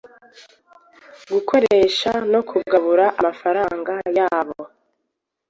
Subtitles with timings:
[1.33, 4.61] gukoresha no kugabura amafaranga yabo